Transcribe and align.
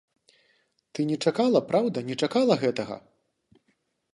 Ты 0.95 1.03
не 1.09 1.17
чакала, 1.27 1.61
праўда, 1.73 1.97
не 2.09 2.15
чакала 2.27 2.53
гэтага? 2.65 2.95